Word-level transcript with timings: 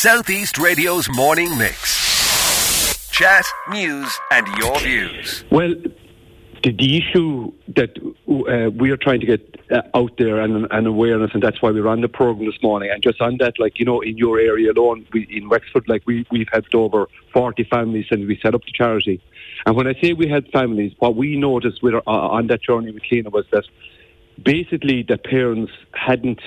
Southeast 0.00 0.58
Radio's 0.58 1.08
morning 1.08 1.58
mix. 1.58 3.10
Chat, 3.10 3.44
news, 3.68 4.16
and 4.30 4.46
your 4.56 4.78
views. 4.78 5.42
Well, 5.50 5.74
the, 6.62 6.70
the 6.70 6.98
issue 6.98 7.52
that 7.74 7.98
uh, 7.98 8.70
we 8.70 8.92
are 8.92 8.96
trying 8.96 9.18
to 9.18 9.26
get 9.26 9.60
uh, 9.72 9.82
out 9.96 10.12
there 10.16 10.40
and, 10.40 10.68
and, 10.70 10.86
awareness, 10.86 11.32
and 11.34 11.42
that's 11.42 11.60
why 11.60 11.72
we 11.72 11.80
ran 11.80 12.00
the 12.00 12.08
program 12.08 12.46
this 12.46 12.62
morning. 12.62 12.92
And 12.92 13.02
just 13.02 13.20
on 13.20 13.38
that, 13.38 13.58
like 13.58 13.80
you 13.80 13.84
know, 13.84 14.00
in 14.00 14.16
your 14.16 14.38
area 14.38 14.70
alone, 14.70 15.04
we, 15.12 15.26
in 15.36 15.48
Wexford, 15.48 15.88
like 15.88 16.04
we 16.06 16.24
we've 16.30 16.46
helped 16.52 16.76
over 16.76 17.08
forty 17.32 17.64
families 17.64 18.06
since 18.08 18.24
we 18.24 18.38
set 18.40 18.54
up 18.54 18.64
the 18.64 18.72
charity. 18.72 19.20
And 19.66 19.74
when 19.74 19.88
I 19.88 20.00
say 20.00 20.12
we 20.12 20.28
help 20.28 20.46
families, 20.52 20.92
what 21.00 21.16
we 21.16 21.36
noticed 21.36 21.82
with 21.82 21.94
our, 21.94 22.02
uh, 22.06 22.36
on 22.36 22.46
that 22.46 22.62
journey 22.62 22.92
with 22.92 23.02
Cliona 23.02 23.32
was 23.32 23.46
that 23.50 23.64
basically 24.44 25.02
the 25.02 25.18
parents 25.18 25.72
hadn't 25.92 26.38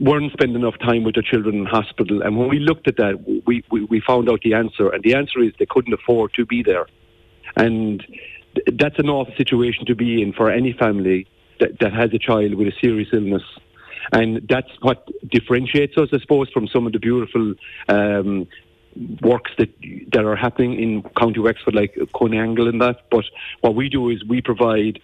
weren't 0.00 0.32
spending 0.32 0.56
enough 0.56 0.78
time 0.78 1.04
with 1.04 1.14
their 1.14 1.22
children 1.22 1.56
in 1.56 1.66
hospital. 1.66 2.22
And 2.22 2.38
when 2.38 2.48
we 2.48 2.58
looked 2.58 2.88
at 2.88 2.96
that, 2.96 3.22
we, 3.46 3.62
we, 3.70 3.84
we 3.84 4.00
found 4.00 4.30
out 4.30 4.40
the 4.42 4.54
answer. 4.54 4.88
And 4.88 5.02
the 5.02 5.14
answer 5.14 5.40
is 5.40 5.52
they 5.58 5.66
couldn't 5.66 5.92
afford 5.92 6.32
to 6.34 6.46
be 6.46 6.62
there. 6.62 6.86
And 7.56 8.04
that's 8.72 8.98
an 8.98 9.08
awful 9.08 9.34
situation 9.36 9.86
to 9.86 9.94
be 9.94 10.22
in 10.22 10.32
for 10.32 10.50
any 10.50 10.72
family 10.72 11.26
that, 11.60 11.78
that 11.80 11.92
has 11.92 12.12
a 12.14 12.18
child 12.18 12.54
with 12.54 12.68
a 12.68 12.72
serious 12.80 13.08
illness. 13.12 13.42
And 14.12 14.46
that's 14.48 14.70
what 14.80 15.06
differentiates 15.28 15.96
us, 15.96 16.08
I 16.12 16.18
suppose, 16.18 16.48
from 16.50 16.66
some 16.66 16.86
of 16.86 16.92
the 16.92 16.98
beautiful 16.98 17.54
um, 17.88 18.48
works 19.22 19.52
that 19.58 19.70
that 20.12 20.24
are 20.24 20.34
happening 20.34 20.80
in 20.80 21.02
County 21.16 21.38
Wexford, 21.38 21.74
like 21.74 21.96
Coney 22.12 22.38
Angle 22.38 22.68
and 22.68 22.80
that. 22.80 23.02
But 23.10 23.24
what 23.60 23.74
we 23.74 23.88
do 23.88 24.08
is 24.08 24.24
we 24.24 24.40
provide 24.40 25.00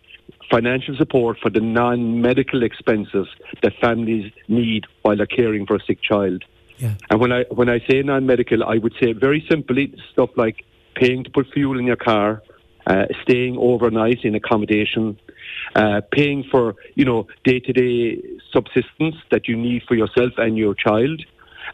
financial 0.51 0.97
support 0.97 1.39
for 1.41 1.51
the 1.51 1.61
non-medical 1.61 2.63
expenses 2.63 3.27
that 3.63 3.73
families 3.81 4.33
need 4.49 4.85
while 5.03 5.17
they're 5.17 5.27
caring 5.27 5.67
for 5.67 5.77
a 5.77 5.85
sick 5.85 6.01
child. 6.03 6.45
Yeah. 6.79 6.95
And 7.11 7.21
when 7.21 7.33
I 7.33 7.45
when 7.51 7.69
I 7.69 7.81
say 7.89 8.03
non-medical, 8.03 8.63
I 8.63 8.77
would 8.79 8.95
say 9.01 9.13
very 9.13 9.45
simply 9.49 9.95
stuff 10.13 10.31
like 10.37 10.65
paying 10.95 11.25
to 11.25 11.31
put 11.31 11.47
fuel 11.53 11.79
in 11.79 11.87
your 11.87 11.97
car, 11.97 12.43
uh, 12.87 13.07
staying 13.23 13.57
overnight 13.59 14.25
in 14.25 14.35
accommodation, 14.35 15.19
uh, 15.75 16.03
paying 16.13 16.45
for 16.51 16.75
you 16.95 17.05
know 17.05 17.27
day-to-day 17.45 18.23
subsistence 18.53 19.17
that 19.31 19.49
you 19.49 19.57
need 19.57 19.83
for 19.89 19.95
yourself 19.95 20.33
and 20.37 20.57
your 20.57 20.75
child. 20.75 21.23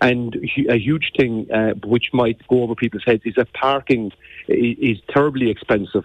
And 0.01 0.35
a 0.69 0.79
huge 0.79 1.13
thing 1.17 1.47
uh, 1.53 1.75
which 1.85 2.11
might 2.13 2.47
go 2.49 2.63
over 2.63 2.75
people's 2.75 3.05
heads 3.05 3.23
is 3.25 3.35
that 3.37 3.53
parking 3.53 4.11
is 4.49 4.99
terribly 5.09 5.51
expensive. 5.51 6.05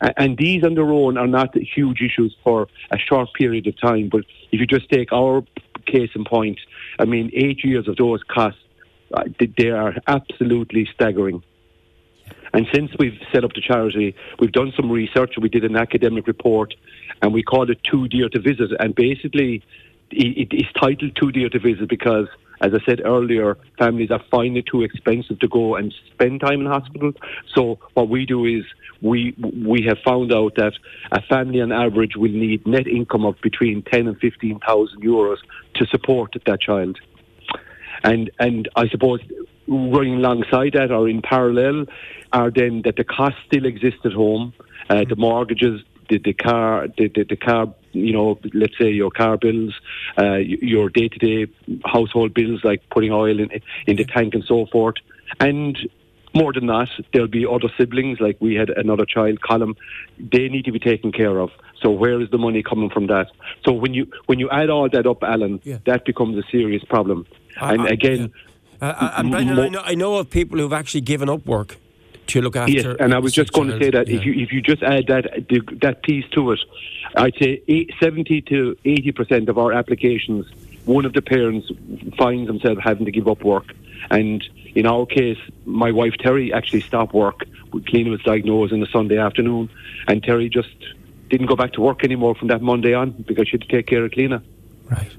And 0.00 0.36
these 0.38 0.62
on 0.64 0.74
their 0.74 0.90
own 0.90 1.16
are 1.16 1.26
not 1.26 1.54
huge 1.56 2.00
issues 2.00 2.36
for 2.44 2.68
a 2.90 2.98
short 2.98 3.32
period 3.34 3.66
of 3.66 3.78
time. 3.80 4.08
But 4.08 4.24
if 4.52 4.60
you 4.60 4.66
just 4.66 4.88
take 4.90 5.12
our 5.12 5.42
case 5.86 6.10
in 6.14 6.24
point, 6.24 6.58
I 6.98 7.04
mean, 7.04 7.30
eight 7.34 7.64
years 7.64 7.88
of 7.88 7.96
those 7.96 8.22
costs, 8.22 8.60
uh, 9.12 9.24
they 9.56 9.70
are 9.70 9.96
absolutely 10.06 10.88
staggering. 10.94 11.42
And 12.52 12.66
since 12.72 12.90
we've 12.98 13.18
set 13.32 13.44
up 13.44 13.52
the 13.54 13.60
charity, 13.60 14.14
we've 14.38 14.52
done 14.52 14.72
some 14.76 14.90
research. 14.90 15.34
We 15.40 15.48
did 15.48 15.64
an 15.64 15.76
academic 15.76 16.26
report, 16.26 16.74
and 17.20 17.32
we 17.32 17.42
called 17.42 17.70
it 17.70 17.82
Too 17.84 18.08
Dear 18.08 18.28
to 18.30 18.40
Visit. 18.40 18.70
And 18.78 18.94
basically, 18.94 19.62
it's 20.10 20.72
titled 20.72 21.16
Too 21.16 21.32
Dear 21.32 21.48
to 21.50 21.58
Visit 21.58 21.88
because 21.88 22.28
as 22.60 22.72
I 22.74 22.84
said 22.84 23.00
earlier, 23.04 23.56
families 23.78 24.10
are 24.10 24.22
finding 24.30 24.56
it 24.56 24.66
too 24.66 24.82
expensive 24.82 25.38
to 25.40 25.48
go 25.48 25.76
and 25.76 25.94
spend 26.12 26.40
time 26.40 26.60
in 26.60 26.66
hospital. 26.66 27.12
So 27.54 27.78
what 27.94 28.08
we 28.08 28.26
do 28.26 28.44
is 28.44 28.64
we 29.00 29.34
we 29.66 29.82
have 29.86 29.98
found 30.04 30.32
out 30.32 30.56
that 30.56 30.72
a 31.12 31.22
family 31.22 31.60
on 31.60 31.70
average 31.70 32.16
will 32.16 32.32
need 32.32 32.66
net 32.66 32.88
income 32.88 33.24
of 33.24 33.36
between 33.42 33.82
ten 33.82 34.08
and 34.08 34.18
fifteen 34.18 34.58
thousand 34.66 35.02
euros 35.02 35.38
to 35.74 35.86
support 35.86 36.34
that 36.44 36.60
child. 36.60 36.98
And 38.02 38.30
and 38.38 38.68
I 38.74 38.88
suppose 38.88 39.20
running 39.68 40.14
alongside 40.14 40.72
that 40.72 40.90
or 40.90 41.08
in 41.08 41.22
parallel 41.22 41.86
are 42.32 42.50
then 42.50 42.82
that 42.84 42.96
the 42.96 43.04
costs 43.04 43.38
still 43.46 43.66
exist 43.66 43.98
at 44.04 44.12
home, 44.12 44.52
uh, 44.88 45.04
the 45.08 45.16
mortgages, 45.16 45.82
the, 46.08 46.18
the 46.18 46.32
car, 46.32 46.88
the, 46.96 47.08
the, 47.08 47.24
the, 47.24 47.36
car, 47.36 47.72
you 47.92 48.12
know, 48.12 48.38
let's 48.54 48.76
say 48.78 48.90
your 48.90 49.10
car 49.10 49.36
bills, 49.36 49.74
uh, 50.18 50.36
your 50.36 50.88
day-to-day 50.88 51.46
household 51.84 52.34
bills 52.34 52.64
like 52.64 52.82
putting 52.90 53.12
oil 53.12 53.38
in, 53.38 53.50
in 53.86 53.96
the 53.96 54.04
tank 54.04 54.34
and 54.34 54.44
so 54.44 54.66
forth, 54.66 54.96
and 55.40 55.78
more 56.34 56.52
than 56.52 56.66
that, 56.66 56.88
there'll 57.12 57.28
be 57.28 57.46
other 57.46 57.68
siblings, 57.76 58.20
like 58.20 58.36
we 58.40 58.54
had 58.54 58.70
another 58.70 59.04
child, 59.04 59.40
Colm. 59.40 59.76
They 60.18 60.48
need 60.48 60.64
to 60.66 60.72
be 60.72 60.78
taken 60.78 61.10
care 61.10 61.38
of. 61.38 61.50
So 61.80 61.90
where 61.90 62.20
is 62.20 62.30
the 62.30 62.38
money 62.38 62.62
coming 62.62 62.90
from 62.90 63.06
that? 63.06 63.30
So 63.64 63.72
when 63.72 63.94
you 63.94 64.10
when 64.26 64.38
you 64.38 64.50
add 64.50 64.70
all 64.70 64.88
that 64.88 65.06
up, 65.06 65.22
Alan, 65.22 65.60
yeah. 65.64 65.78
that 65.86 66.04
becomes 66.04 66.36
a 66.36 66.42
serious 66.50 66.84
problem. 66.84 67.26
Uh, 67.60 67.66
and 67.66 67.86
again, 67.88 68.32
yeah. 68.80 68.88
uh, 68.88 69.14
and 69.16 69.30
Brendan, 69.30 69.58
I 69.58 69.68
know, 69.68 69.82
I 69.84 69.94
know 69.94 70.16
of 70.16 70.30
people 70.30 70.58
who've 70.58 70.72
actually 70.72 71.00
given 71.02 71.28
up 71.28 71.46
work 71.46 71.76
to 72.28 72.40
look 72.40 72.56
after. 72.56 72.72
Yes, 72.72 72.96
and 73.00 73.14
I 73.14 73.18
was 73.18 73.32
just 73.32 73.52
going 73.52 73.68
to 73.68 73.78
say 73.78 73.90
that 73.90 74.08
yeah. 74.08 74.16
if 74.16 74.24
you 74.24 74.32
if 74.34 74.52
you 74.52 74.60
just 74.60 74.82
add 74.82 75.06
that 75.08 75.46
that 75.82 76.02
piece 76.02 76.28
to 76.30 76.52
it, 76.52 76.60
I'd 77.16 77.34
say 77.36 77.62
eight, 77.68 77.92
seventy 78.00 78.40
to 78.42 78.76
eighty 78.84 79.12
percent 79.12 79.48
of 79.48 79.58
our 79.58 79.72
applications, 79.72 80.46
one 80.84 81.04
of 81.04 81.12
the 81.12 81.22
parents 81.22 81.70
finds 82.16 82.46
themselves 82.46 82.80
having 82.82 83.06
to 83.06 83.12
give 83.12 83.28
up 83.28 83.42
work, 83.42 83.74
and 84.10 84.42
in 84.74 84.86
our 84.86 85.06
case, 85.06 85.38
my 85.64 85.90
wife 85.90 86.14
Terry 86.18 86.52
actually 86.52 86.82
stopped 86.82 87.14
work. 87.14 87.40
Cliona 87.70 88.10
was 88.10 88.22
diagnosed 88.22 88.72
on 88.72 88.82
a 88.82 88.86
Sunday 88.86 89.18
afternoon, 89.18 89.68
and 90.06 90.22
Terry 90.22 90.48
just 90.48 90.74
didn't 91.28 91.46
go 91.46 91.56
back 91.56 91.72
to 91.74 91.80
work 91.80 92.04
anymore 92.04 92.34
from 92.34 92.48
that 92.48 92.62
Monday 92.62 92.94
on 92.94 93.10
because 93.10 93.48
she 93.48 93.52
had 93.52 93.62
to 93.62 93.68
take 93.68 93.86
care 93.86 94.04
of 94.04 94.10
Cliona. 94.12 94.42
Right 94.88 95.14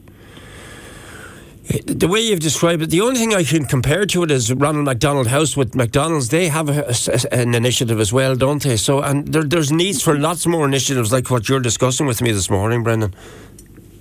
the 1.70 2.08
way 2.08 2.20
you've 2.20 2.40
described 2.40 2.82
it, 2.82 2.90
the 2.90 3.02
only 3.02 3.20
thing 3.20 3.34
I 3.34 3.44
can 3.44 3.66
compare 3.66 4.06
to 4.08 4.24
it 4.24 4.32
is 4.32 4.52
Ronald 4.52 4.86
McDonald 4.86 5.28
House 5.28 5.56
with 5.56 5.76
McDonald's. 5.76 6.30
They 6.30 6.48
have 6.48 6.68
a, 6.68 6.88
a, 6.90 7.34
an 7.34 7.54
initiative 7.54 8.00
as 8.00 8.12
well, 8.12 8.36
don't 8.36 8.62
they? 8.64 8.76
So, 8.76 9.02
and 9.02 9.28
there, 9.28 9.44
there's 9.44 9.72
needs 9.72 10.02
for 10.02 10.18
lots 10.18 10.48
more 10.48 10.66
initiatives 10.66 11.12
like 11.12 11.30
what 11.30 11.48
you're 11.48 11.60
discussing 11.60 12.08
with 12.08 12.24
me 12.24 12.32
this 12.32 12.50
morning, 12.50 12.84
Brendan. 12.84 13.14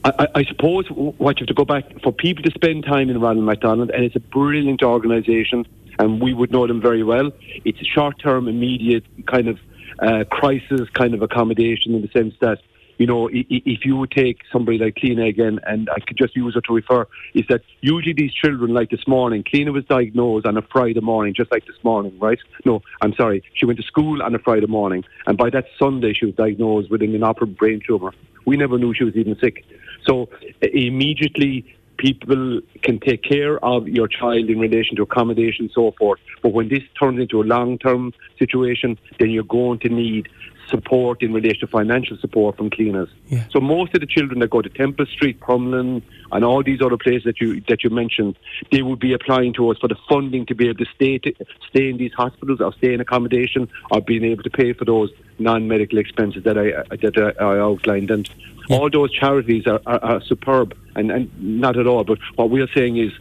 I, 0.05 0.29
I, 0.37 0.45
suppose 0.45 0.87
what 0.89 1.39
you 1.39 1.45
have 1.45 1.49
to 1.49 1.55
go 1.55 1.67
back 1.67 1.85
for 2.03 2.11
people 2.11 2.43
to 2.45 2.51
spend 2.53 2.85
time 2.85 3.11
in 3.11 3.21
Ronald 3.21 3.45
McDonald, 3.45 3.91
and 3.91 4.03
it's 4.03 4.17
a 4.17 4.21
brilliant 4.21 4.83
organisation, 4.83 5.67
and 5.99 6.23
we 6.23 6.33
would 6.33 6.51
know 6.51 6.67
them 6.67 6.81
very 6.81 7.03
well. 7.03 7.33
It's 7.65 7.81
a 7.83 7.85
short-term, 7.85 8.49
immediate 8.49 9.05
kind 9.27 9.49
of 9.49 9.59
uh, 9.99 10.25
crisis 10.31 10.89
kind 10.95 11.13
of 11.13 11.21
accommodation 11.21 11.95
in 11.95 12.01
the 12.01 12.09
sense 12.09 12.35
that 12.41 12.63
you 12.99 13.07
know, 13.07 13.29
if 13.33 13.85
you 13.85 13.97
would 13.97 14.11
take 14.11 14.41
somebody 14.53 14.77
like 14.79 14.97
Cliona 14.97 15.29
again, 15.29 15.61
and 15.67 15.89
I 15.91 16.01
could 16.01 16.17
just 16.17 16.37
use 16.37 16.55
her 16.55 16.61
to 16.63 16.75
refer, 16.75 17.07
is 17.33 17.45
that 17.49 17.63
usually 17.81 18.13
these 18.13 18.33
children, 18.33 18.75
like 18.75 18.91
this 18.91 19.07
morning, 19.07 19.45
Cliona 19.45 19.73
was 19.73 19.85
diagnosed 19.85 20.47
on 20.47 20.57
a 20.57 20.63
Friday 20.63 21.01
morning, 21.01 21.33
just 21.35 21.51
like 21.53 21.65
this 21.67 21.77
morning, 21.85 22.19
right? 22.19 22.39
No, 22.65 22.83
I'm 23.01 23.15
sorry. 23.15 23.43
She 23.55 23.67
went 23.67 23.79
to 23.79 23.85
school 23.85 24.23
on 24.23 24.35
a 24.35 24.39
Friday 24.39 24.67
morning, 24.67 25.05
and 25.27 25.39
by 25.39 25.49
that 25.51 25.67
Sunday, 25.79 26.13
she 26.13 26.27
was 26.27 26.35
diagnosed 26.35 26.91
with 26.91 27.03
an 27.03 27.15
inoperable 27.15 27.55
brain 27.55 27.81
tumour. 27.87 28.13
We 28.45 28.57
never 28.57 28.79
knew 28.79 28.93
she 28.95 29.05
was 29.05 29.15
even 29.15 29.37
sick. 29.39 29.65
So 30.07 30.29
immediately, 30.61 31.75
people 31.99 32.61
can 32.83 32.99
take 33.01 33.23
care 33.23 33.63
of 33.65 33.87
your 33.89 34.09
child 34.09 34.49
in 34.49 34.59
relation 34.59 34.97
to 34.97 35.03
accommodation 35.03 35.67
and 35.67 35.73
so 35.75 35.93
forth. 35.99 36.21
But 36.43 36.53
when 36.53 36.69
this 36.69 36.83
turns 36.99 37.21
into 37.21 37.43
a 37.43 37.45
long 37.45 37.79
term 37.79 38.13
situation, 38.39 38.99
then 39.19 39.31
you're 39.31 39.43
going 39.45 39.81
to 39.81 39.89
need 39.89 40.29
support 40.69 41.23
in 41.23 41.33
relation 41.33 41.61
to 41.61 41.67
financial 41.67 42.17
support 42.19 42.57
from 42.57 42.71
Cliona's. 42.71 43.11
Yeah. 43.29 43.45
So 43.51 43.61
most 43.61 43.95
of 43.95 44.01
the 44.01 44.07
children 44.07 44.41
that 44.41 44.51
go 44.51 44.63
to 44.63 44.69
Temple 44.69 45.07
Street, 45.07 45.41
Crumlin, 45.41 46.03
and 46.33 46.45
all 46.45 46.63
these 46.63 46.81
other 46.83 46.97
places 46.97 47.25
that 47.25 47.41
you 47.41 47.61
that 47.69 47.83
you 47.85 47.91
mentioned, 47.91 48.39
they 48.71 48.83
would 48.83 48.99
be 48.99 49.13
applying 49.13 49.53
to 49.55 49.71
us 49.71 49.79
for 49.79 49.89
the 49.89 49.97
funding 50.09 50.47
to 50.47 50.55
be 50.55 50.69
able 50.69 50.85
to 50.85 50.91
stay 50.95 51.19
to, 51.19 51.33
stay 51.69 51.89
in 51.89 51.97
these 51.97 52.13
hospitals 52.13 52.61
or 52.61 52.73
stay 52.75 52.93
in 52.93 53.01
accommodation 53.01 53.69
or 53.91 54.01
being 54.01 54.25
able 54.25 54.43
to 54.43 54.51
pay 54.51 54.73
for 54.73 54.85
those 54.85 55.11
non-medical 55.39 55.99
expenses 55.99 56.45
that 56.45 56.59
I 56.59 56.97
that 56.97 57.35
I 57.41 57.59
outlined. 57.59 58.11
And 58.11 58.29
yeah. 58.69 58.77
all 58.77 58.91
those 58.91 59.13
charities 59.13 59.67
are, 59.67 59.81
are, 59.87 60.05
are 60.05 60.23
superb 60.23 60.77
and, 60.95 61.11
and 61.11 61.61
not 61.61 61.79
at 61.79 61.87
all. 61.87 62.05
But 62.05 62.19
what 62.37 62.51
we're 62.51 62.69
saying 62.75 62.99
is 62.99 63.13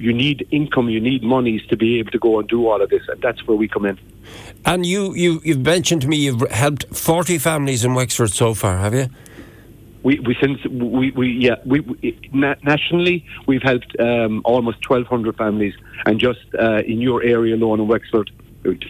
you 0.00 0.12
need 0.14 0.48
income, 0.50 0.88
you 0.88 1.00
need 1.00 1.22
monies 1.22 1.60
to 1.68 1.76
be 1.76 1.98
able 1.98 2.10
to 2.10 2.18
go 2.18 2.38
and 2.38 2.48
do 2.48 2.66
all 2.68 2.80
of 2.80 2.88
this, 2.88 3.02
and 3.08 3.20
that's 3.20 3.46
where 3.46 3.56
we 3.56 3.68
come 3.68 3.84
in. 3.84 3.98
And 4.64 4.84
you, 4.84 5.14
you, 5.14 5.40
you've 5.44 5.64
mentioned 5.64 6.02
to 6.02 6.08
me 6.08 6.16
you've 6.16 6.48
helped 6.50 6.84
40 6.94 7.38
families 7.38 7.84
in 7.84 7.94
Wexford 7.94 8.30
so 8.30 8.54
far, 8.54 8.78
have 8.78 8.94
you? 8.94 9.08
We, 10.02 10.18
we 10.20 10.34
since 10.40 10.64
we, 10.64 11.10
we 11.10 11.30
yeah 11.32 11.56
we, 11.66 11.80
we 11.80 12.18
nationally 12.32 13.26
we've 13.46 13.62
helped 13.62 13.94
um, 14.00 14.40
almost 14.46 14.78
1,200 14.88 15.36
families, 15.36 15.74
and 16.06 16.18
just 16.18 16.40
uh, 16.58 16.78
in 16.86 17.02
your 17.02 17.22
area 17.22 17.54
alone 17.54 17.80
in 17.80 17.86
Wexford, 17.86 18.30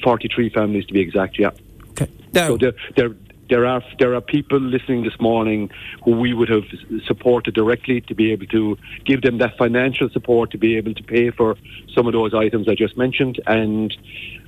43 0.05 0.51
families 0.51 0.87
to 0.87 0.93
be 0.93 1.01
exact. 1.01 1.37
Yeah. 1.37 1.51
Okay. 1.91 2.09
Now, 2.33 2.49
so 2.49 2.59
they're, 2.59 2.75
they're 2.95 3.17
there 3.51 3.67
are 3.67 3.83
there 3.99 4.15
are 4.15 4.21
people 4.21 4.59
listening 4.59 5.03
this 5.03 5.19
morning 5.21 5.71
who 6.05 6.13
we 6.13 6.33
would 6.33 6.49
have 6.49 6.65
supported 7.05 7.53
directly 7.53 8.01
to 8.03 8.15
be 8.15 8.33
able 8.33 8.47
to 8.47 8.79
give 9.05 9.21
them 9.23 9.39
that 9.39 9.59
financial 9.59 10.09
support 10.09 10.53
to 10.53 10.59
be 10.59 10.77
able 10.77 10.95
to 10.95 11.03
pay 11.03 11.31
for 11.31 11.57
some 11.95 12.07
of 12.07 12.13
those 12.13 12.33
items 12.33 12.69
I 12.69 12.77
just 12.77 12.97
mentioned, 12.97 13.41
and 13.47 13.95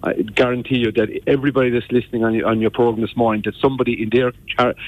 I 0.03 0.15
guarantee 0.15 0.77
you 0.77 0.93
that 0.93 1.09
everybody 1.27 1.71
that's 1.71 1.91
listening 1.91 2.25
on, 2.25 2.35
your, 2.35 2.47
on 2.47 2.61
your 2.61 2.71
program 2.71 3.03
this 3.03 3.17
morning, 3.17 3.43
that 3.45 3.57
somebody 3.57 4.03
in 4.03 4.11
their 4.11 4.33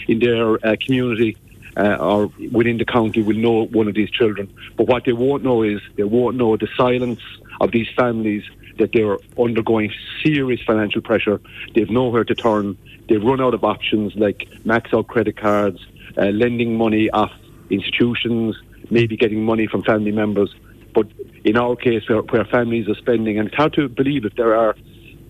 in 0.08 0.20
their 0.20 0.64
uh, 0.64 0.76
community 0.80 1.36
uh, 1.76 1.96
or 1.96 2.30
within 2.52 2.78
the 2.78 2.84
county 2.84 3.22
will 3.22 3.36
know 3.36 3.66
one 3.66 3.88
of 3.88 3.94
these 3.94 4.10
children. 4.10 4.52
But 4.76 4.86
what 4.86 5.04
they 5.04 5.12
won't 5.12 5.42
know 5.42 5.62
is 5.62 5.80
they 5.96 6.04
won't 6.04 6.36
know 6.36 6.56
the 6.56 6.68
silence 6.76 7.20
of 7.60 7.72
these 7.72 7.88
families 7.96 8.44
that 8.78 8.90
they're 8.92 9.18
undergoing 9.38 9.92
serious 10.22 10.60
financial 10.66 11.00
pressure. 11.00 11.40
They've 11.74 11.90
nowhere 11.90 12.24
to 12.24 12.34
turn. 12.34 12.76
They've 13.08 13.22
run 13.22 13.40
out 13.40 13.54
of 13.54 13.64
options 13.64 14.14
like 14.16 14.48
max 14.64 14.92
out 14.92 15.08
credit 15.08 15.36
cards, 15.36 15.78
uh, 16.16 16.26
lending 16.26 16.76
money 16.76 17.10
off 17.10 17.32
institutions, 17.70 18.56
maybe 18.90 19.16
getting 19.16 19.44
money 19.44 19.66
from 19.66 19.82
family 19.82 20.12
members. 20.12 20.54
But 20.94 21.08
in 21.44 21.56
our 21.56 21.76
case, 21.76 22.08
where, 22.08 22.22
where 22.22 22.44
families 22.44 22.88
are 22.88 22.94
spending, 22.94 23.38
and 23.38 23.48
it's 23.48 23.56
hard 23.56 23.72
to 23.74 23.88
believe 23.88 24.22
that 24.22 24.36
there 24.36 24.56
are 24.56 24.76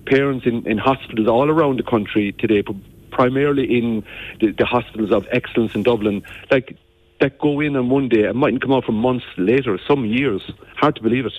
parents 0.06 0.46
in, 0.46 0.66
in 0.66 0.78
hospitals 0.78 1.28
all 1.28 1.50
around 1.50 1.78
the 1.78 1.82
country 1.82 2.32
today, 2.32 2.60
but 2.60 2.76
primarily 3.10 3.78
in 3.78 4.04
the, 4.40 4.52
the 4.52 4.66
hospitals 4.66 5.10
of 5.10 5.26
excellence 5.30 5.74
in 5.74 5.82
Dublin, 5.82 6.22
like 6.50 6.76
that 7.20 7.38
go 7.38 7.60
in 7.60 7.76
on 7.76 7.88
one 7.88 8.08
day 8.08 8.24
and 8.24 8.38
mightn't 8.38 8.60
come 8.60 8.72
out 8.72 8.84
for 8.84 8.92
months 8.92 9.24
later, 9.38 9.78
some 9.88 10.04
years. 10.04 10.42
Hard 10.76 10.96
to 10.96 11.02
believe 11.02 11.26
it. 11.26 11.32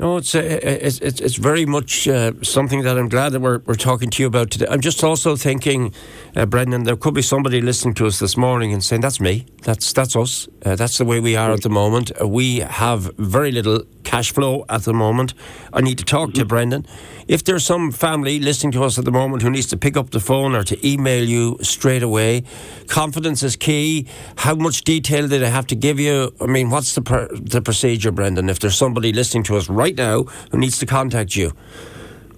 No, 0.00 0.16
it's 0.16 0.32
uh, 0.36 0.60
it's 0.62 1.00
it's 1.00 1.34
very 1.34 1.66
much 1.66 2.06
uh, 2.06 2.32
something 2.42 2.82
that 2.82 2.96
I'm 2.96 3.08
glad 3.08 3.32
that 3.32 3.40
we're 3.40 3.58
we're 3.66 3.74
talking 3.74 4.10
to 4.10 4.22
you 4.22 4.28
about 4.28 4.52
today. 4.52 4.66
I'm 4.70 4.80
just 4.80 5.02
also 5.02 5.34
thinking, 5.34 5.92
uh, 6.36 6.46
Brendan, 6.46 6.84
there 6.84 6.94
could 6.96 7.14
be 7.14 7.22
somebody 7.22 7.60
listening 7.60 7.94
to 7.94 8.06
us 8.06 8.20
this 8.20 8.36
morning 8.36 8.72
and 8.72 8.84
saying, 8.84 9.02
"That's 9.02 9.18
me. 9.20 9.46
That's 9.62 9.92
that's 9.92 10.14
us. 10.14 10.48
Uh, 10.64 10.76
that's 10.76 10.98
the 10.98 11.04
way 11.04 11.18
we 11.18 11.34
are 11.34 11.50
at 11.50 11.62
the 11.62 11.68
moment. 11.68 12.12
Uh, 12.20 12.28
we 12.28 12.60
have 12.60 13.12
very 13.16 13.50
little 13.50 13.82
cash 14.04 14.32
flow 14.32 14.64
at 14.68 14.84
the 14.84 14.94
moment. 14.94 15.34
I 15.72 15.80
need 15.80 15.98
to 15.98 16.04
talk 16.04 16.30
mm-hmm. 16.30 16.40
to 16.40 16.44
Brendan. 16.44 16.86
If 17.26 17.44
there's 17.44 17.66
some 17.66 17.92
family 17.92 18.40
listening 18.40 18.72
to 18.72 18.84
us 18.84 18.98
at 18.98 19.04
the 19.04 19.10
moment 19.10 19.42
who 19.42 19.50
needs 19.50 19.66
to 19.66 19.76
pick 19.76 19.98
up 19.98 20.10
the 20.10 20.20
phone 20.20 20.54
or 20.54 20.62
to 20.62 20.86
email 20.86 21.22
you 21.22 21.58
straight 21.60 22.02
away, 22.02 22.44
confidence 22.86 23.42
is 23.42 23.54
key. 23.54 24.06
How 24.36 24.54
much 24.54 24.84
detail 24.84 25.28
did 25.28 25.42
I 25.42 25.48
have 25.48 25.66
to 25.66 25.74
give 25.74 26.00
you? 26.00 26.32
I 26.40 26.46
mean, 26.46 26.70
what's 26.70 26.94
the 26.94 27.02
per- 27.02 27.28
the 27.32 27.60
procedure, 27.60 28.12
Brendan? 28.12 28.48
If 28.48 28.60
there's 28.60 28.78
somebody 28.78 29.12
listening 29.12 29.42
to 29.44 29.56
us 29.56 29.68
right 29.68 29.87
now 29.96 30.24
who 30.50 30.58
needs 30.58 30.78
to 30.78 30.86
contact 30.86 31.36
you. 31.36 31.52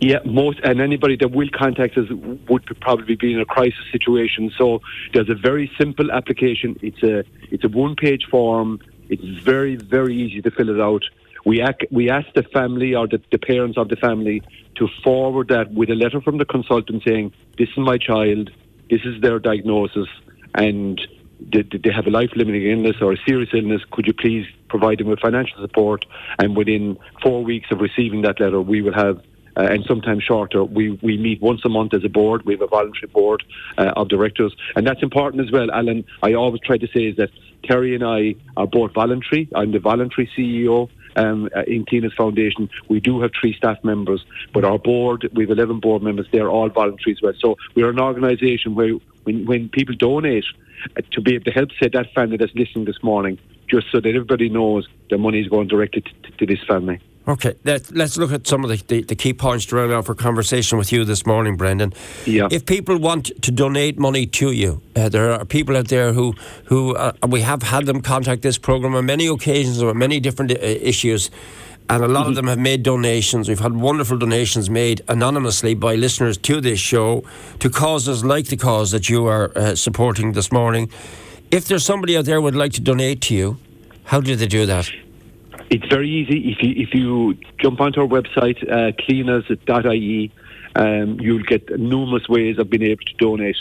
Yeah, 0.00 0.20
most 0.24 0.60
and 0.64 0.80
anybody 0.80 1.16
that 1.16 1.30
will 1.30 1.50
contact 1.52 1.98
us 1.98 2.08
would 2.48 2.64
probably 2.80 3.16
be 3.16 3.34
in 3.34 3.40
a 3.40 3.44
crisis 3.44 3.84
situation. 3.92 4.50
So 4.56 4.80
there's 5.12 5.28
a 5.28 5.34
very 5.34 5.70
simple 5.78 6.10
application. 6.10 6.78
It's 6.80 7.02
a 7.02 7.22
it's 7.50 7.64
a 7.64 7.68
one 7.68 7.96
page 7.96 8.26
form. 8.30 8.80
It's 9.10 9.22
very 9.44 9.76
very 9.76 10.16
easy 10.16 10.40
to 10.40 10.50
fill 10.50 10.70
it 10.70 10.80
out. 10.80 11.02
We 11.44 11.60
ac- 11.60 11.88
we 11.90 12.08
ask 12.08 12.32
the 12.34 12.44
family 12.44 12.94
or 12.94 13.08
the, 13.08 13.20
the 13.30 13.38
parents 13.38 13.76
of 13.76 13.88
the 13.88 13.96
family 13.96 14.42
to 14.76 14.88
forward 15.04 15.48
that 15.48 15.72
with 15.72 15.90
a 15.90 15.94
letter 15.94 16.22
from 16.22 16.38
the 16.38 16.46
consultant 16.46 17.02
saying, 17.06 17.32
"This 17.58 17.68
is 17.68 17.78
my 17.78 17.98
child. 17.98 18.50
This 18.88 19.02
is 19.04 19.20
their 19.20 19.38
diagnosis, 19.38 20.08
and 20.54 20.98
they, 21.52 21.62
they 21.62 21.90
have 21.90 22.06
a 22.06 22.10
life-limiting 22.10 22.62
illness 22.62 22.96
or 23.00 23.12
a 23.12 23.16
serious 23.26 23.50
illness. 23.52 23.82
Could 23.90 24.06
you 24.06 24.12
please 24.12 24.46
provide 24.68 24.98
them 24.98 25.08
with 25.08 25.20
financial 25.20 25.60
support?" 25.60 26.04
And 26.38 26.56
within 26.56 26.98
four 27.22 27.42
weeks 27.44 27.70
of 27.70 27.80
receiving 27.80 28.22
that 28.22 28.40
letter, 28.40 28.60
we 28.60 28.82
will 28.82 28.94
have 28.94 29.20
uh, 29.56 29.62
and 29.62 29.84
sometimes 29.84 30.22
shorter. 30.22 30.64
We 30.64 30.98
we 31.02 31.16
meet 31.18 31.40
once 31.40 31.62
a 31.64 31.68
month 31.68 31.94
as 31.94 32.04
a 32.04 32.08
board. 32.08 32.44
We 32.44 32.54
have 32.54 32.62
a 32.62 32.66
voluntary 32.66 33.08
board 33.08 33.42
uh, 33.78 33.92
of 33.96 34.08
directors, 34.08 34.54
and 34.76 34.86
that's 34.86 35.02
important 35.02 35.44
as 35.44 35.52
well. 35.52 35.70
Alan, 35.70 36.04
I 36.22 36.34
always 36.34 36.60
try 36.62 36.78
to 36.78 36.86
say 36.88 37.06
is 37.06 37.16
that 37.16 37.30
Terry 37.64 37.94
and 37.94 38.04
I 38.04 38.36
are 38.56 38.66
both 38.66 38.92
voluntary. 38.94 39.48
I'm 39.54 39.72
the 39.72 39.78
voluntary 39.78 40.30
CEO, 40.36 40.88
um, 41.16 41.48
uh, 41.54 41.62
in 41.62 41.84
Cliona's 41.84 42.14
Foundation. 42.14 42.68
We 42.88 43.00
do 43.00 43.20
have 43.20 43.32
three 43.38 43.54
staff 43.54 43.82
members, 43.82 44.24
but 44.52 44.64
our 44.64 44.78
board, 44.78 45.28
we 45.34 45.44
have 45.44 45.50
11 45.50 45.80
board 45.80 46.02
members, 46.02 46.26
they're 46.32 46.48
all 46.48 46.68
voluntary 46.68 47.12
as 47.12 47.22
well. 47.22 47.32
So 47.38 47.56
we're 47.74 47.90
an 47.90 48.00
organisation 48.00 48.74
where 48.74 48.94
when, 49.24 49.46
when 49.46 49.68
people 49.68 49.94
donate, 49.94 50.44
uh, 50.96 51.02
to 51.12 51.20
be 51.20 51.34
able 51.34 51.44
to 51.44 51.50
help 51.50 51.70
say 51.80 51.88
that 51.92 52.12
family 52.14 52.36
that's 52.36 52.54
listening 52.54 52.84
this 52.84 53.02
morning, 53.02 53.38
just 53.68 53.86
so 53.92 54.00
that 54.00 54.08
everybody 54.08 54.48
knows 54.48 54.88
the 55.10 55.18
money 55.18 55.40
is 55.40 55.48
going 55.48 55.68
directly 55.68 56.02
to, 56.02 56.30
to 56.38 56.46
this 56.46 56.62
family. 56.66 57.00
Okay, 57.28 57.54
Let, 57.64 57.96
us 57.96 58.16
look 58.16 58.32
at 58.32 58.46
some 58.46 58.64
of 58.64 58.70
the, 58.70 58.82
the, 58.88 59.02
the, 59.02 59.14
key 59.14 59.34
points 59.34 59.66
to 59.66 59.76
round 59.76 59.92
off 59.92 60.08
our 60.08 60.14
conversation 60.14 60.78
with 60.78 60.90
you 60.90 61.04
this 61.04 61.26
morning, 61.26 61.56
Brendan. 61.56 61.92
Yeah. 62.24 62.48
If 62.50 62.64
people 62.64 62.98
want 62.98 63.30
to 63.42 63.50
donate 63.52 63.98
money 63.98 64.26
to 64.26 64.50
you, 64.50 64.80
uh, 64.96 65.10
there 65.10 65.30
are 65.30 65.44
people 65.44 65.76
out 65.76 65.88
there 65.88 66.12
who, 66.14 66.34
who 66.64 66.96
uh, 66.96 67.12
we 67.28 67.42
have 67.42 67.62
had 67.62 67.84
them 67.86 68.00
contact 68.00 68.40
this 68.42 68.56
programme 68.56 68.94
on 68.94 69.04
many 69.04 69.26
occasions 69.26 69.80
about 69.80 69.96
many 69.96 70.18
different 70.18 70.50
uh, 70.50 70.56
issues, 70.60 71.30
and 71.90 72.04
a 72.04 72.08
lot 72.08 72.20
mm-hmm. 72.20 72.30
of 72.30 72.34
them 72.36 72.46
have 72.46 72.58
made 72.58 72.84
donations. 72.84 73.48
We've 73.48 73.58
had 73.58 73.74
wonderful 73.74 74.16
donations 74.16 74.70
made 74.70 75.02
anonymously 75.08 75.74
by 75.74 75.96
listeners 75.96 76.38
to 76.38 76.60
this 76.60 76.78
show 76.78 77.24
to 77.58 77.68
causes 77.68 78.24
like 78.24 78.46
the 78.46 78.56
cause 78.56 78.92
that 78.92 79.08
you 79.08 79.26
are 79.26 79.50
uh, 79.56 79.74
supporting 79.74 80.32
this 80.32 80.52
morning. 80.52 80.88
If 81.50 81.64
there's 81.64 81.84
somebody 81.84 82.16
out 82.16 82.26
there 82.26 82.36
who 82.36 82.42
would 82.42 82.54
like 82.54 82.72
to 82.74 82.80
donate 82.80 83.20
to 83.22 83.34
you, 83.34 83.58
how 84.04 84.20
do 84.20 84.36
they 84.36 84.46
do 84.46 84.66
that? 84.66 84.88
It's 85.68 85.86
very 85.88 86.08
easy. 86.08 86.52
If 86.52 86.62
you 86.62 86.74
if 86.76 86.94
you 86.94 87.36
jump 87.58 87.80
onto 87.80 88.00
our 88.00 88.06
website, 88.06 88.62
uh, 88.70 88.92
clionas.ie, 88.92 90.32
um, 90.76 91.18
you'll 91.18 91.42
get 91.42 91.76
numerous 91.78 92.28
ways 92.28 92.58
of 92.58 92.70
being 92.70 92.84
able 92.84 93.04
to 93.04 93.14
donate. 93.14 93.56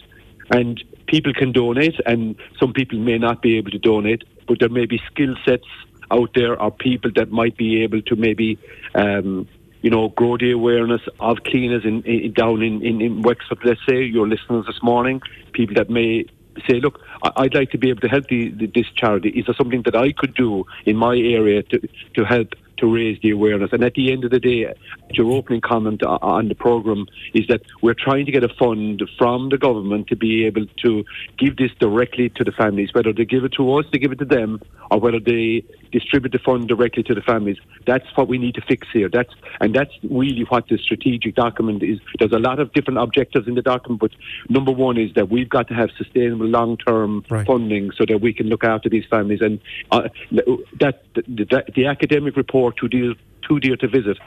And 0.51 0.83
people 1.07 1.33
can 1.33 1.51
donate, 1.51 1.99
and 2.05 2.35
some 2.59 2.73
people 2.73 2.99
may 2.99 3.17
not 3.17 3.41
be 3.41 3.57
able 3.57 3.71
to 3.71 3.79
donate, 3.79 4.23
but 4.47 4.59
there 4.59 4.69
may 4.69 4.85
be 4.85 5.01
skill 5.11 5.35
sets 5.45 5.67
out 6.11 6.31
there 6.35 6.59
are 6.61 6.71
people 6.71 7.11
that 7.15 7.31
might 7.31 7.57
be 7.57 7.83
able 7.83 8.01
to 8.03 8.15
maybe, 8.15 8.57
um, 8.95 9.47
you 9.81 9.89
know, 9.89 10.09
grow 10.09 10.37
the 10.37 10.51
awareness 10.51 11.01
of 11.19 11.37
Cliona's 11.37 11.85
in, 11.85 12.03
in 12.03 12.33
down 12.33 12.61
in, 12.61 12.81
in, 12.83 13.01
in 13.01 13.21
Wexford, 13.21 13.59
let's 13.63 13.81
say, 13.87 14.03
your 14.03 14.27
listeners 14.27 14.65
this 14.65 14.81
morning, 14.81 15.21
people 15.53 15.75
that 15.75 15.89
may 15.89 16.25
say, 16.67 16.79
look, 16.79 16.99
I'd 17.23 17.53
like 17.53 17.71
to 17.71 17.77
be 17.77 17.89
able 17.89 18.01
to 18.01 18.09
help 18.09 18.27
the, 18.27 18.49
the, 18.49 18.67
this 18.67 18.87
charity. 18.95 19.29
Is 19.29 19.45
there 19.45 19.55
something 19.55 19.83
that 19.83 19.95
I 19.95 20.11
could 20.11 20.33
do 20.33 20.65
in 20.85 20.95
my 20.97 21.15
area 21.15 21.63
to, 21.63 21.87
to 22.15 22.25
help 22.25 22.53
to 22.79 22.87
raise 22.87 23.19
the 23.21 23.31
awareness. 23.31 23.71
And 23.71 23.83
at 23.83 23.93
the 23.93 24.11
end 24.11 24.23
of 24.23 24.31
the 24.31 24.39
day, 24.39 24.73
your 25.11 25.31
opening 25.31 25.61
comment 25.61 26.03
on 26.03 26.47
the 26.47 26.55
programme 26.55 27.07
is 27.33 27.47
that 27.47 27.61
we're 27.81 27.93
trying 27.93 28.25
to 28.25 28.31
get 28.31 28.43
a 28.43 28.49
fund 28.49 29.01
from 29.17 29.49
the 29.49 29.57
government 29.57 30.07
to 30.07 30.15
be 30.15 30.45
able 30.45 30.65
to 30.83 31.05
give 31.37 31.57
this 31.57 31.71
directly 31.79 32.29
to 32.29 32.43
the 32.43 32.51
families, 32.51 32.89
whether 32.93 33.13
they 33.13 33.25
give 33.25 33.43
it 33.43 33.53
to 33.53 33.73
us, 33.75 33.85
they 33.91 33.99
give 33.99 34.11
it 34.11 34.19
to 34.19 34.25
them, 34.25 34.61
or 34.91 34.99
whether 34.99 35.19
they 35.19 35.63
distribute 35.91 36.31
the 36.31 36.39
fund 36.39 36.67
directly 36.67 37.03
to 37.03 37.15
the 37.15 37.21
families. 37.21 37.57
That's 37.85 38.05
what 38.15 38.27
we 38.27 38.37
need 38.37 38.55
to 38.55 38.61
fix 38.61 38.87
here. 38.93 39.09
That's 39.09 39.33
and 39.61 39.73
that's 39.73 39.91
really 40.03 40.43
what 40.43 40.67
the 40.67 40.77
strategic 40.77 41.35
document 41.35 41.83
is. 41.83 41.99
There's 42.19 42.31
a 42.31 42.39
lot 42.39 42.59
of 42.59 42.73
different 42.73 42.99
objectives 42.99 43.47
in 43.47 43.55
the 43.55 43.61
document, 43.61 44.01
but 44.01 44.11
number 44.49 44.71
one 44.71 44.97
is 44.97 45.13
that 45.15 45.29
we've 45.29 45.49
got 45.49 45.67
to 45.69 45.73
have 45.73 45.89
sustainable 45.97 46.45
long-term 46.45 47.25
right. 47.29 47.45
funding 47.45 47.91
so 47.97 48.05
that 48.07 48.19
we 48.21 48.33
can 48.33 48.47
look 48.47 48.63
after 48.63 48.89
these 48.89 49.05
families. 49.09 49.41
And 49.41 49.59
uh, 49.91 50.09
that 50.79 51.03
the, 51.15 51.23
the, 51.27 51.63
the 51.75 51.85
academic 51.87 52.35
report 52.35 52.68
too 52.71 52.87
dear, 52.87 53.13
too 53.47 53.59
dear 53.59 53.75
to 53.77 53.87
visit. 53.87 54.17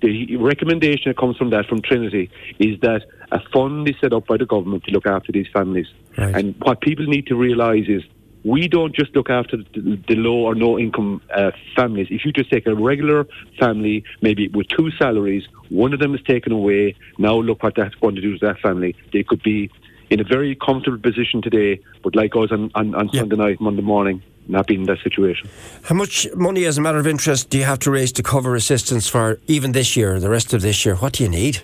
The 0.00 0.36
recommendation 0.36 1.10
that 1.10 1.16
comes 1.16 1.36
from 1.36 1.50
that, 1.50 1.66
from 1.66 1.80
Trinity, 1.80 2.28
is 2.58 2.80
that 2.80 3.02
a 3.30 3.40
fund 3.52 3.88
is 3.88 3.94
set 4.00 4.12
up 4.12 4.26
by 4.26 4.36
the 4.36 4.46
government 4.46 4.84
to 4.84 4.90
look 4.90 5.06
after 5.06 5.30
these 5.30 5.46
families. 5.52 5.86
Right. 6.18 6.34
And 6.34 6.54
what 6.58 6.80
people 6.80 7.06
need 7.06 7.26
to 7.28 7.36
realise 7.36 7.88
is 7.88 8.02
we 8.44 8.66
don't 8.66 8.94
just 8.94 9.14
look 9.14 9.30
after 9.30 9.56
the, 9.56 10.00
the 10.08 10.16
low 10.16 10.38
or 10.38 10.54
no 10.54 10.78
income 10.78 11.22
uh, 11.32 11.52
families. 11.76 12.08
If 12.10 12.24
you 12.24 12.32
just 12.32 12.50
take 12.50 12.66
a 12.66 12.74
regular 12.74 13.26
family, 13.58 14.02
maybe 14.20 14.48
with 14.48 14.66
two 14.68 14.90
salaries, 14.92 15.44
one 15.68 15.92
of 15.92 16.00
them 16.00 16.14
is 16.14 16.22
taken 16.22 16.52
away. 16.52 16.96
Now 17.18 17.36
look 17.36 17.62
what 17.62 17.74
that's 17.76 17.94
going 17.96 18.16
to 18.16 18.20
do 18.20 18.38
to 18.38 18.46
that 18.46 18.58
family. 18.58 18.96
They 19.12 19.22
could 19.22 19.42
be 19.42 19.70
in 20.12 20.20
a 20.20 20.24
very 20.24 20.54
comfortable 20.54 20.98
position 20.98 21.40
today, 21.40 21.80
but 22.02 22.14
like 22.14 22.36
us 22.36 22.52
on, 22.52 22.70
on, 22.74 22.94
on 22.94 23.08
yeah. 23.12 23.20
Sunday 23.20 23.36
night, 23.36 23.60
Monday 23.62 23.80
morning, 23.80 24.22
not 24.46 24.66
being 24.66 24.80
in 24.80 24.86
that 24.86 24.98
situation. 25.02 25.48
How 25.84 25.94
much 25.94 26.28
money, 26.34 26.66
as 26.66 26.76
a 26.76 26.82
matter 26.82 26.98
of 26.98 27.06
interest, 27.06 27.48
do 27.48 27.56
you 27.56 27.64
have 27.64 27.78
to 27.80 27.90
raise 27.90 28.12
to 28.12 28.22
cover 28.22 28.54
assistance 28.54 29.08
for 29.08 29.40
even 29.46 29.72
this 29.72 29.96
year, 29.96 30.20
the 30.20 30.28
rest 30.28 30.52
of 30.52 30.60
this 30.60 30.84
year? 30.84 30.96
What 30.96 31.14
do 31.14 31.24
you 31.24 31.30
need? 31.30 31.62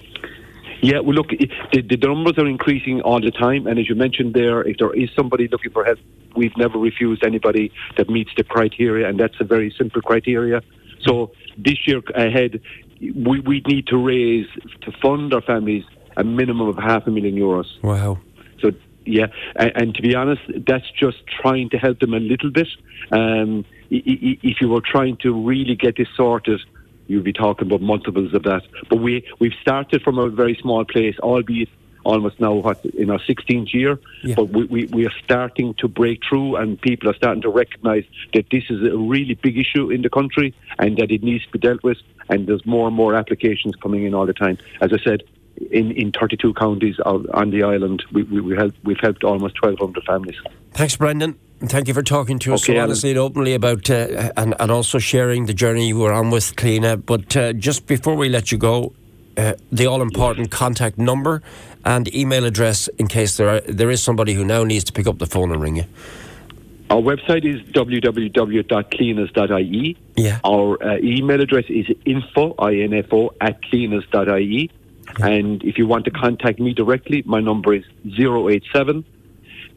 Yeah, 0.81 1.01
well, 1.01 1.15
look, 1.15 1.29
the, 1.29 1.83
the 1.83 1.97
numbers 1.97 2.39
are 2.39 2.47
increasing 2.47 3.03
all 3.03 3.21
the 3.21 3.33
time, 3.33 3.67
and 3.67 3.79
as 3.79 3.87
you 3.87 3.95
mentioned 3.95 4.33
there, 4.33 4.63
if 4.63 4.79
there 4.79 4.95
is 4.95 5.11
somebody 5.15 5.47
looking 5.49 5.73
for 5.73 5.85
help, 5.85 5.99
we've 6.35 6.57
never 6.57 6.79
refused 6.79 7.25
anybody 7.25 7.71
that 7.99 8.09
meets 8.09 8.31
the 8.35 8.45
criteria, 8.45 9.09
and 9.09 9.21
that's 9.21 9.39
a 9.41 9.45
very 9.45 9.75
simple 9.77 10.01
criteria. 10.01 10.63
So 11.03 11.33
this 11.59 11.87
year 11.87 12.01
ahead, 12.15 12.63
we, 13.01 13.41
we 13.41 13.61
need 13.67 13.89
to 13.89 13.99
raise 13.99 14.47
to 14.83 14.93
fund 15.03 15.35
our 15.35 15.43
families 15.43 15.85
a 16.17 16.25
minimum 16.25 16.69
of 16.69 16.77
half 16.77 17.07
a 17.07 17.11
million 17.11 17.37
euros. 17.37 17.67
Wow. 17.83 18.19
So 18.61 18.73
yeah, 19.05 19.27
and, 19.57 19.73
and, 19.75 19.95
to 19.95 20.03
be 20.03 20.15
honest, 20.15 20.43
that's 20.67 20.91
just 20.91 21.27
trying 21.27 21.71
to 21.71 21.79
help 21.79 21.99
them 22.01 22.13
a 22.13 22.21
little 22.21 22.51
bit. 22.51 22.69
Um, 23.11 23.65
if 23.91 24.61
you 24.61 24.69
were 24.69 24.83
trying 24.83 25.17
to 25.19 25.33
really 25.33 25.77
get 25.77 25.97
this 25.97 26.09
sorted, 26.15 26.61
you'd 27.07 27.25
be 27.25 27.33
talking 27.33 27.67
about 27.67 27.81
multiples 27.81 28.35
of 28.35 28.43
that. 28.43 28.63
But 28.91 29.01
we 29.01 29.27
we've 29.39 29.55
started 29.63 30.03
from 30.03 30.19
a 30.19 30.29
very 30.29 30.59
small 30.61 30.85
place, 30.85 31.19
albeit 31.21 31.71
almost 32.05 32.41
now 32.41 32.55
what 32.55 32.85
in 32.85 33.11
our 33.11 33.19
16th 33.19 33.73
year. 33.75 33.99
Yeah. 34.23 34.35
But 34.37 34.51
we, 34.51 34.65
we, 34.65 34.87
we 34.87 35.07
are 35.07 35.13
starting 35.25 35.75
to 35.75 35.89
break 35.89 36.21
through, 36.29 36.57
and 36.57 36.81
people 36.81 37.11
are 37.11 37.15
starting 37.15 37.43
to 37.43 37.51
recognise 37.51 38.05
that 38.35 38.47
this 38.51 38.65
is 38.71 38.83
a 38.83 38.97
really 38.97 39.35
big 39.35 39.59
issue 39.59 39.91
in 39.91 40.03
the 40.03 40.11
country, 40.11 40.55
and 40.79 40.97
that 40.99 41.11
it 41.11 41.23
needs 41.23 41.45
to 41.47 41.51
be 41.51 41.59
dealt 41.59 41.83
with. 41.83 41.99
And 42.29 42.47
there's 42.47 42.65
more 42.67 42.87
and 42.89 42.97
more 42.97 43.15
applications 43.15 43.75
coming 43.77 44.05
in 44.05 44.15
all 44.15 44.27
the 44.27 44.35
time. 44.35 44.59
As 44.81 44.93
I 44.93 44.99
said, 45.03 45.23
in, 45.71 45.93
in 45.93 46.13
32 46.13 46.55
counties 46.55 46.99
on 47.01 47.51
the 47.51 47.63
island. 47.63 48.05
We, 48.13 48.23
we, 48.25 48.41
we 48.41 48.57
help, 48.57 48.75
we've 48.85 49.01
helped 49.01 49.25
almost 49.25 49.63
1,200 49.63 50.05
families. 50.05 50.37
Thanks, 50.73 50.97
Brendan. 50.97 51.39
Thank 51.61 51.89
you 51.89 51.95
for 51.95 52.05
talking 52.05 52.39
to 52.41 52.53
us 52.55 52.63
Okay, 52.63 52.77
so 52.77 52.83
honestly 52.83 53.11
and 53.11 53.19
openly 53.19 53.53
about 53.53 53.91
uh, 53.91 54.31
and 54.37 54.55
and 54.61 54.71
also 54.71 55.01
sharing 55.01 55.47
the 55.47 55.53
journey 55.53 55.89
you 55.89 55.99
were 55.99 56.13
on 56.13 56.31
with 56.31 56.55
Cliona. 56.55 57.05
But 57.05 57.37
uh, 57.37 57.53
just 57.53 57.89
before 57.89 58.15
we 58.15 58.29
let 58.29 58.53
you 58.53 58.59
go, 58.59 58.93
uh, 59.37 59.55
the 59.73 59.87
all 59.87 60.01
important 60.01 60.53
contact 60.53 60.99
number 60.99 61.43
and 61.85 62.15
email 62.15 62.45
address 62.45 62.87
in 62.99 63.09
case 63.09 63.39
there 63.39 63.49
are, 63.49 63.61
there 63.63 63.91
is 63.91 64.01
somebody 64.01 64.35
who 64.35 64.45
now 64.45 64.63
needs 64.63 64.85
to 64.85 64.93
pick 64.93 65.09
up 65.09 65.19
the 65.19 65.27
phone 65.27 65.51
and 65.51 65.61
ring 65.61 65.75
you. 65.77 65.87
Our 66.91 67.03
website 67.03 67.45
is 67.45 67.61
www.clionas.ie. 67.73 69.97
Yeah. 70.17 70.41
Our 70.45 70.83
uh, 70.83 70.97
email 70.99 71.41
address 71.41 71.65
is 71.69 71.87
info, 72.07 72.55
I-N-F-O, 72.59 73.35
at 73.41 73.61
clionas.ie. 73.63 74.71
And 75.23 75.63
if 75.65 75.79
you 75.79 75.87
want 75.87 76.05
to 76.07 76.11
contact 76.11 76.59
me 76.61 76.73
directly, 76.75 77.23
my 77.27 77.41
number 77.41 77.75
is 77.75 77.85
087 78.05 79.05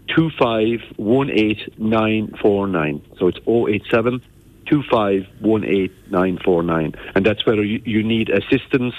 2518949. 0.09 3.01
So 3.17 3.27
it's 3.27 3.39
087 3.47 4.21
2518949. 4.65 6.95
And 7.15 7.25
that's 7.25 7.45
whether 7.45 7.63
you, 7.63 7.81
you 7.85 8.03
need 8.03 8.29
assistance 8.29 8.93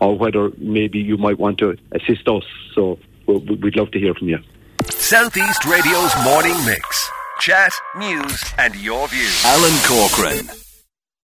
or 0.00 0.16
whether 0.16 0.50
maybe 0.58 0.98
you 0.98 1.16
might 1.16 1.38
want 1.38 1.56
to 1.58 1.76
assist 1.92 2.28
us. 2.28 2.44
So 2.74 2.98
we'll, 3.26 3.40
we'd 3.40 3.76
love 3.76 3.90
to 3.92 3.98
hear 3.98 4.12
from 4.14 4.28
you. 4.28 4.38
Southeast 4.90 5.64
Radio's 5.64 6.12
morning 6.24 6.54
mix. 6.64 7.10
Chat, 7.40 7.72
news, 7.96 8.44
and 8.58 8.76
your 8.76 9.08
views. 9.08 9.44
Alan 9.44 9.74
Corcoran. 9.86 10.67